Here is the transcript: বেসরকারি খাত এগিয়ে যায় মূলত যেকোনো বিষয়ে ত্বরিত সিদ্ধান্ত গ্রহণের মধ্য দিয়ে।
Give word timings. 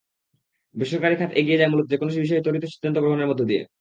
বেসরকারি 0.75 1.15
খাত 1.15 1.31
এগিয়ে 1.33 1.59
যায় 1.59 1.71
মূলত 1.71 1.85
যেকোনো 1.89 2.11
বিষয়ে 2.15 2.43
ত্বরিত 2.43 2.63
সিদ্ধান্ত 2.65 2.97
গ্রহণের 2.99 3.29
মধ্য 3.29 3.41
দিয়ে। 3.45 3.63